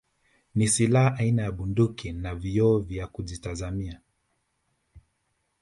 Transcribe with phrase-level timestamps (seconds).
[0.55, 3.99] Ni silaha aina ya Bunduki na vioo vya kujitazamia